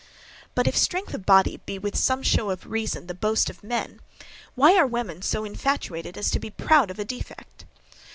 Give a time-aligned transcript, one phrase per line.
[0.55, 4.01] But, if strength of body be, with some show of reason, the boast of men,
[4.55, 7.65] why are women so infatuated as to be proud of a defect?